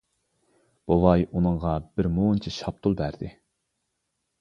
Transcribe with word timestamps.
بوۋاي 0.91 1.27
ئۇنىڭغا 1.27 1.75
بىر 1.91 2.11
مۇنچە 2.17 2.57
شاپتۇل 2.59 3.01
بەردى. 3.07 3.35